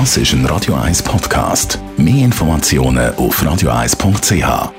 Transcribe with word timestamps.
Das 0.00 0.16
ist 0.16 0.32
ein 0.32 0.44
Radio 0.46 0.74
1 0.74 1.04
Podcast. 1.04 1.78
Mehr 1.96 2.24
Informationen 2.24 3.14
auf 3.14 3.40
radio1.ch. 3.40 4.72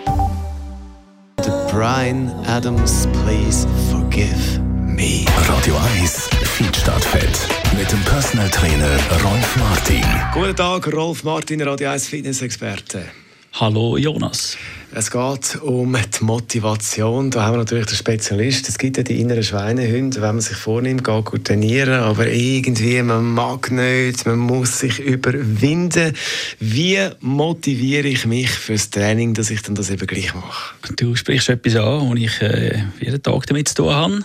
Brian 1.71 2.29
Adams, 2.45 3.07
please 3.23 3.65
forgive 3.89 4.59
me. 4.59 5.23
Radio 5.47 5.77
1 6.01 6.27
Feedstadtfeld. 6.43 7.47
Mit 7.77 7.89
dem 7.93 8.01
Personal 8.01 8.49
Trainer 8.49 8.99
Rolf 9.23 9.55
Martin. 9.55 10.03
Guten 10.33 10.53
Tag, 10.53 10.93
Rolf 10.93 11.23
Martin, 11.23 11.61
Radio 11.61 11.91
1 11.91 12.09
Fitness-Experte. 12.09 13.05
Hallo 13.53 13.95
Jonas. 13.95 14.57
Es 14.97 15.11
geht 15.11 15.61
um 15.61 15.97
die 15.97 16.23
Motivation. 16.23 17.29
Da 17.29 17.43
haben 17.43 17.55
wir 17.55 17.57
natürlich 17.57 17.87
den 17.87 17.97
Spezialist. 17.97 18.69
Es 18.69 18.77
gibt 18.77 18.95
ja 18.95 19.03
die 19.03 19.19
inneren 19.19 19.43
Schweinehunde, 19.43 20.21
wenn 20.21 20.35
man 20.35 20.39
sich 20.39 20.55
vornimmt, 20.55 21.03
geht 21.03 21.45
trainieren, 21.45 21.95
aber 21.95 22.27
irgendwie, 22.27 23.01
man 23.01 23.25
mag 23.25 23.71
nicht, 23.71 24.25
man 24.25 24.37
muss 24.37 24.79
sich 24.79 24.99
überwinden. 24.99 26.13
Wie 26.61 26.97
motiviere 27.19 28.07
ich 28.07 28.25
mich 28.25 28.49
fürs 28.49 28.89
Training, 28.89 29.33
dass 29.33 29.49
ich 29.49 29.61
dann 29.63 29.75
das 29.75 29.89
eben 29.89 30.07
gleich 30.07 30.33
mache? 30.33 30.75
Du 30.95 31.13
sprichst 31.17 31.49
etwas 31.49 31.75
an, 31.75 32.07
wo 32.07 32.15
ich 32.15 32.41
äh, 32.41 32.81
jeden 33.01 33.21
Tag 33.21 33.47
damit 33.47 33.67
zu 33.67 33.75
tun 33.75 33.93
habe. 33.93 34.19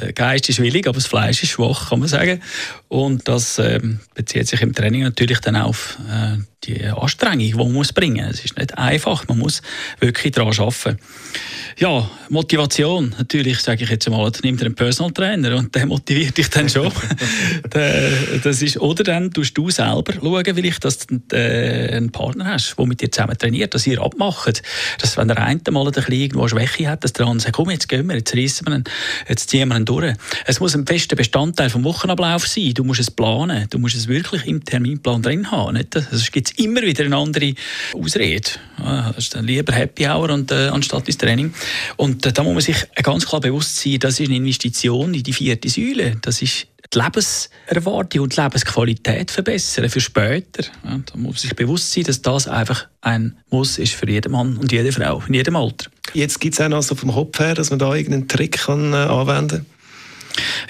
Der 0.00 0.12
Geist 0.12 0.48
ist 0.48 0.60
willig, 0.60 0.88
aber 0.88 0.96
das 0.96 1.06
Fleisch 1.06 1.40
ist 1.44 1.50
schwach, 1.50 1.90
kann 1.90 2.00
man 2.00 2.08
sagen. 2.08 2.42
Und 2.88 3.28
das 3.28 3.60
äh, 3.60 3.78
bezieht 4.16 4.48
sich 4.48 4.60
im 4.60 4.74
Training 4.74 5.04
natürlich 5.04 5.38
dann 5.38 5.54
auf 5.54 5.98
äh, 6.10 6.38
die 6.66 6.84
Anstrengung, 6.84 7.38
die 7.38 7.54
man 7.54 7.72
muss 7.72 7.92
bringen 7.92 8.26
muss. 8.26 8.38
Es 8.38 8.44
ist 8.44 8.58
nicht 8.58 8.76
einfach, 8.76 9.26
man 9.28 9.38
muss 9.38 9.62
wirklich 10.00 10.15
daran 10.24 10.58
arbeiten. 10.58 10.98
Ja, 11.78 12.10
Motivation, 12.30 13.14
natürlich, 13.18 13.58
sage 13.60 13.84
ich 13.84 13.90
jetzt 13.90 14.08
mal, 14.08 14.32
nimmt 14.42 14.62
einen 14.62 14.74
Personal 14.74 15.12
Trainer 15.12 15.56
und 15.56 15.74
der 15.74 15.84
motiviert 15.84 16.38
dich 16.38 16.48
dann 16.48 16.70
schon. 16.70 16.90
das 18.42 18.62
ist, 18.62 18.80
oder 18.80 19.04
dann 19.04 19.30
tust 19.30 19.56
du 19.58 19.68
selber 19.68 20.14
schauen, 20.14 20.44
vielleicht, 20.54 20.84
dass 20.86 21.06
du 21.06 21.20
äh, 21.32 21.92
einen 21.92 22.10
Partner 22.10 22.46
hast, 22.46 22.76
der 22.78 22.86
mit 22.86 23.02
dir 23.02 23.10
zusammen 23.10 23.36
trainiert, 23.36 23.74
dass 23.74 23.86
ihr 23.86 24.00
abmacht. 24.00 24.62
Dass, 25.02 25.18
wenn 25.18 25.28
der 25.28 25.36
eine 25.36 25.60
mal 25.70 25.86
ein 25.86 25.92
bisschen 25.92 26.14
irgendwo 26.14 26.40
eine 26.42 26.48
Schwäche 26.48 26.88
hat, 26.88 27.04
dass 27.04 27.12
der 27.12 27.26
andere 27.26 27.40
sagt, 27.40 27.56
komm, 27.56 27.68
jetzt 27.68 27.90
gehen 27.90 28.08
wir, 28.08 28.16
jetzt 28.16 28.34
reissen 28.34 28.66
wir 28.66 28.76
ihn, 28.76 28.84
jetzt 29.28 29.50
ziehen 29.50 29.68
wir 29.68 29.76
ihn 29.76 29.84
durch. 29.84 30.14
Es 30.46 30.60
muss 30.60 30.74
ein 30.74 30.86
fester 30.86 31.14
Bestandteil 31.14 31.68
vom 31.68 31.84
Wochenablauf 31.84 32.46
sein. 32.46 32.72
Du 32.72 32.84
musst 32.84 33.00
es 33.00 33.10
planen, 33.10 33.66
du 33.68 33.78
musst 33.78 33.96
es 33.96 34.08
wirklich 34.08 34.46
im 34.46 34.64
Terminplan 34.64 35.20
drin 35.20 35.50
haben. 35.50 35.76
Nicht? 35.76 35.92
Sonst 35.92 36.32
gibt 36.32 36.50
es 36.50 36.64
immer 36.64 36.80
wieder 36.80 37.04
eine 37.04 37.16
andere 37.16 37.52
Ausrede. 37.92 38.48
Das 38.78 39.18
ist 39.18 39.34
dann 39.34 39.46
lieber 39.46 39.72
Happy 39.72 40.06
Hour 40.06 40.30
und, 40.30 40.50
äh, 40.52 40.68
anstatt 40.68 41.06
ins 41.06 41.18
Training. 41.18 41.52
Und 41.96 42.26
äh, 42.26 42.32
da 42.32 42.42
muss 42.42 42.52
man 42.52 42.62
sich 42.62 42.76
ganz 43.02 43.26
klar 43.26 43.40
bewusst 43.40 43.76
sein, 43.76 43.98
das 43.98 44.20
ist 44.20 44.26
eine 44.26 44.36
Investition 44.36 45.14
in 45.14 45.22
die 45.22 45.32
vierte 45.32 45.68
Säule. 45.68 46.16
Das 46.20 46.42
ist 46.42 46.66
die 46.92 46.98
Lebenserwartung 46.98 48.22
und 48.22 48.36
die 48.36 48.40
Lebensqualität 48.40 49.30
verbessern 49.30 49.88
für 49.88 50.00
später. 50.00 50.64
Ja, 50.84 50.98
da 51.04 51.16
muss 51.16 51.32
man 51.32 51.36
sich 51.36 51.56
bewusst 51.56 51.92
sein, 51.92 52.04
dass 52.04 52.22
das 52.22 52.48
einfach 52.48 52.86
ein 53.00 53.36
Muss 53.50 53.78
ist 53.78 53.94
für 53.94 54.08
jeden 54.08 54.32
Mann 54.32 54.56
und 54.56 54.70
jede 54.70 54.92
Frau 54.92 55.22
in 55.26 55.34
jedem 55.34 55.56
Alter. 55.56 55.90
Jetzt 56.12 56.40
gibt 56.40 56.54
es 56.54 56.60
auch 56.60 56.68
noch 56.68 56.82
so 56.82 56.94
vom 56.94 57.12
Kopf 57.12 57.38
her, 57.38 57.54
dass 57.54 57.70
man 57.70 57.78
da 57.78 57.94
irgendeinen 57.94 58.28
Trick 58.28 58.58
kann, 58.58 58.92
äh, 58.92 58.96
anwenden 58.96 59.48
kann? 59.48 59.66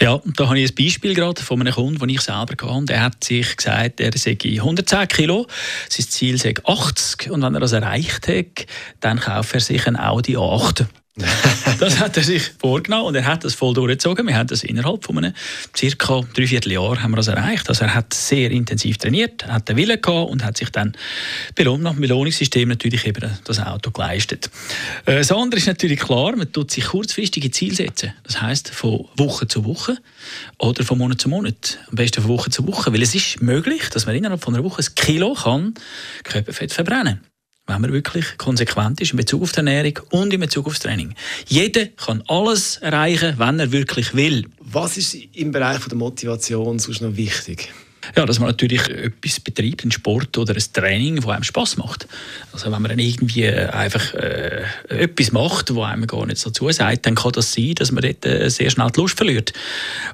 Ja, 0.00 0.20
da 0.36 0.46
habe 0.46 0.58
ich 0.58 0.70
ein 0.70 0.74
Beispiel 0.74 1.14
gerade 1.14 1.42
von 1.42 1.60
einem 1.60 1.72
Kunden, 1.72 1.98
den 1.98 2.08
ich 2.08 2.20
selber 2.20 2.54
hatte. 2.60 2.84
Der 2.86 3.02
hat 3.02 3.24
sich 3.24 3.56
gesagt, 3.56 4.00
er 4.00 4.16
sei 4.16 4.36
110 4.42 5.08
Kilo, 5.08 5.46
sein 5.88 6.06
Ziel 6.06 6.38
sei 6.38 6.54
80 6.64 7.30
und 7.30 7.42
wenn 7.42 7.54
er 7.54 7.60
das 7.60 7.72
erreicht 7.72 8.28
hat, 8.28 8.66
dann 9.00 9.20
kauft 9.20 9.54
er 9.54 9.60
sich 9.60 9.86
ein 9.86 9.98
Audi 9.98 10.36
A8. 10.36 10.86
das 11.78 11.98
hat 11.98 12.18
er 12.18 12.22
sich 12.22 12.42
vorgenommen 12.58 13.06
und 13.06 13.14
er 13.14 13.24
hat 13.24 13.42
das 13.42 13.54
voll 13.54 13.72
durchgezogen. 13.72 14.26
Wir 14.26 14.36
haben 14.36 14.48
das 14.48 14.62
innerhalb 14.62 15.02
von 15.02 15.16
einem 15.16 15.32
circa 15.74 16.20
dreiviertel 16.34 16.72
Jahr 16.72 17.02
haben 17.02 17.12
wir 17.12 17.16
das 17.16 17.28
erreicht. 17.28 17.70
Also 17.70 17.84
er 17.84 17.94
hat 17.94 18.12
sehr 18.12 18.50
intensiv 18.50 18.98
trainiert, 18.98 19.46
hat 19.46 19.66
den 19.66 19.76
Willen 19.76 20.00
gehabt 20.00 20.30
und 20.30 20.44
hat 20.44 20.58
sich 20.58 20.68
dann 20.68 20.94
belohnt 21.54 21.84
nach 21.84 21.92
dem 21.92 22.02
Belohnungssystem 22.02 22.68
natürlich 22.68 23.06
eben 23.06 23.30
das 23.44 23.60
Auto 23.60 23.92
geleistet. 23.92 24.50
Äh, 25.06 25.16
das 25.16 25.32
andere 25.32 25.58
ist 25.58 25.66
natürlich 25.66 26.00
klar, 26.00 26.36
man 26.36 26.52
tut 26.52 26.70
sich 26.70 26.84
kurzfristige 26.84 27.50
Ziele 27.50 27.74
setzen. 27.74 28.12
Das 28.22 28.42
heißt 28.42 28.68
von 28.68 29.08
Woche 29.16 29.48
zu 29.48 29.64
Woche 29.64 29.96
oder 30.58 30.84
von 30.84 30.98
Monat 30.98 31.20
zu 31.20 31.30
Monat. 31.30 31.78
Am 31.88 31.94
besten 31.94 32.20
von 32.20 32.30
Woche 32.30 32.50
zu 32.50 32.66
Woche, 32.66 32.92
weil 32.92 33.00
es 33.00 33.14
ist 33.14 33.40
möglich, 33.40 33.88
dass 33.88 34.04
man 34.04 34.14
innerhalb 34.14 34.44
von 34.44 34.54
einer 34.54 34.64
Woche 34.64 34.82
ein 34.82 34.94
Kilo 34.94 35.32
kann 35.32 35.72
Körperfett 36.24 36.74
verbrennen 36.74 37.20
kann 37.20 37.35
wenn 37.66 37.80
man 37.80 37.92
wirklich 37.92 38.38
konsequent 38.38 39.00
ist 39.00 39.10
in 39.10 39.16
Bezug 39.16 39.42
auf 39.42 39.52
die 39.52 39.58
Ernährung 39.58 39.98
und 40.10 40.32
in 40.32 40.40
Bezug 40.40 40.66
aufs 40.66 40.80
Training. 40.80 41.14
Jeder 41.48 41.86
kann 41.86 42.22
alles 42.28 42.76
erreichen, 42.76 43.34
wenn 43.38 43.58
er 43.58 43.72
wirklich 43.72 44.14
will. 44.14 44.46
Was 44.60 44.96
ist 44.96 45.16
im 45.32 45.52
Bereich 45.52 45.84
der 45.86 45.96
Motivation 45.96 46.78
sonst 46.78 47.00
noch 47.00 47.16
wichtig? 47.16 47.72
Ja, 48.14 48.26
dass 48.26 48.38
man 48.38 48.48
natürlich 48.48 48.88
etwas 48.88 49.40
betreibt, 49.40 49.82
einen 49.82 49.92
Sport 49.92 50.36
oder 50.38 50.54
ein 50.54 50.62
Training, 50.72 51.16
das 51.16 51.26
einem 51.26 51.42
Spaß 51.42 51.76
macht. 51.78 52.06
Also 52.52 52.66
wenn 52.66 52.82
man 52.82 52.90
dann 52.90 52.98
irgendwie 52.98 53.48
einfach 53.48 54.14
äh, 54.14 54.62
etwas 54.88 55.32
macht, 55.32 55.74
wo 55.74 55.82
einem 55.82 56.06
gar 56.06 56.26
nicht 56.26 56.38
so 56.38 56.50
zusagt, 56.50 57.06
dann 57.06 57.14
kann 57.14 57.32
das 57.32 57.52
sein, 57.52 57.74
dass 57.74 57.92
man 57.92 58.02
dort 58.02 58.24
äh, 58.24 58.48
sehr 58.48 58.70
schnell 58.70 58.90
die 58.90 59.00
Lust 59.00 59.16
verliert. 59.16 59.52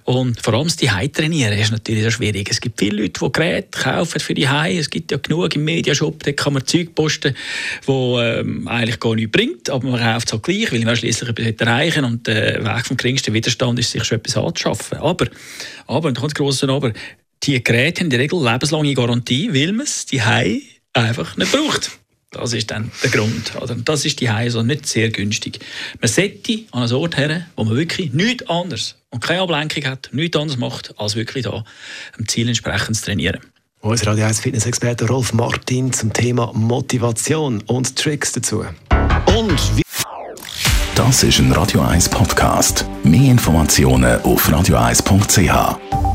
Und 0.05 0.41
vor 0.41 0.55
allem 0.55 0.65
das 0.65 0.77
die 0.77 0.89
trainieren 1.09 1.59
ist 1.59 1.71
natürlich 1.71 2.03
sehr 2.03 2.11
schwierig. 2.11 2.49
Es 2.51 2.61
gibt 2.61 2.79
viele 2.79 3.03
Leute, 3.03 3.21
die 3.21 3.33
Geräte 3.33 3.69
kaufen 3.71 4.21
für 4.21 4.35
die 4.35 4.49
Hause. 4.49 4.79
Es 4.79 4.91
gibt 4.91 5.11
ja 5.11 5.19
genug 5.19 5.55
im 5.55 5.65
Mediashop, 5.65 6.23
da 6.23 6.33
kann 6.33 6.55
man 6.55 6.67
Zeug 6.67 6.95
posten, 6.95 7.35
wo 7.87 8.21
ähm, 8.21 8.67
eigentlich 8.69 9.01
gar 9.01 9.15
nichts 9.15 9.33
bringt, 9.33 9.71
aber 9.71 9.89
man 9.89 10.01
kauft 10.01 10.29
es 10.29 10.33
halt 10.33 10.43
gleich, 10.43 10.73
weil 10.73 10.85
man 10.85 10.97
schließlich 10.97 11.29
etwas 11.29 11.67
erreichen 11.67 12.05
und 12.05 12.27
der 12.27 12.61
äh, 12.61 12.65
Weg 12.65 12.87
vom 12.87 12.97
geringsten 12.97 13.35
Widerstand 13.35 13.79
ist, 13.79 13.91
sich 13.91 14.05
schon 14.05 14.19
etwas 14.19 14.37
anzuschaffen. 14.37 14.99
Aber, 14.99 15.27
aber, 15.87 16.09
und 16.09 16.17
da 16.17 16.21
kommt 16.21 16.33
das 16.33 16.35
grosse 16.35 16.69
Aber, 16.69 16.93
die 17.45 17.63
Geräte 17.63 18.01
haben 18.01 18.07
in 18.07 18.11
der 18.11 18.21
Regel 18.21 18.43
lebenslange 18.43 18.95
Garantie, 18.95 19.53
weil 19.53 19.73
man 19.73 19.87
es 19.87 20.07
die 20.07 20.21
einfach 20.93 21.37
nicht 21.37 21.53
braucht. 21.53 21.91
Das 22.31 22.55
ist 22.55 22.71
dann 22.71 22.91
der 23.03 23.11
Grund. 23.11 23.53
Oder? 23.61 23.75
Das 23.75 24.07
ist 24.07 24.21
die 24.21 24.29
also 24.29 24.63
nicht 24.63 24.87
sehr 24.87 25.11
günstig. 25.11 25.61
Man 26.01 26.09
sollte 26.09 26.61
an 26.71 26.83
einen 26.83 26.93
Ort 26.93 27.19
her, 27.19 27.47
wo 27.57 27.65
man 27.65 27.77
wirklich 27.77 28.13
nichts 28.15 28.49
anderes 28.49 28.97
und 29.11 29.23
keine 29.23 29.43
Ablenkung 29.43 29.85
hat, 29.85 30.09
nichts 30.13 30.37
anderes 30.37 30.59
macht, 30.59 30.95
als 30.99 31.15
wirklich 31.15 31.45
da 31.45 31.65
am 32.19 32.29
Ziel 32.29 32.49
entsprechend 32.49 32.97
zu 32.97 33.05
trainieren. 33.05 33.41
Unser 33.81 34.07
Radio 34.07 34.25
1 34.25 34.41
Fitness-Experte 34.41 35.07
Rolf 35.09 35.35
Martin 35.35 35.93
zum 35.93 36.13
Thema 36.13 36.53
Motivation 36.55 37.61
und 37.67 37.97
Tricks 37.97 38.33
dazu. 38.33 38.65
Und 39.27 39.77
wie 39.77 39.83
Das 40.95 41.23
ist 41.23 41.39
ein 41.39 41.53
Radio 41.53 41.83
1 41.83 42.09
Podcast. 42.09 42.87
Mehr 43.03 43.33
Informationen 43.33 44.23
auf 44.23 44.49
radio1.ch. 44.49 46.12